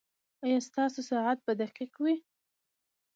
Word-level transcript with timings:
ایا 0.45 0.59
ستاسو 0.67 0.99
ساعت 1.11 1.37
به 1.45 1.53
دقیق 1.61 1.93
وي؟ 2.03 2.15